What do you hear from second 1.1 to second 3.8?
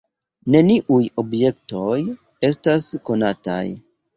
objektoj estas konataj.